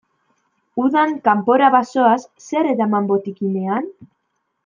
Udan 0.83 1.11
kanpora 1.27 1.67
bazoaz, 1.75 2.17
zer 2.47 2.71
eraman 2.71 3.11
botikinean? 3.13 3.89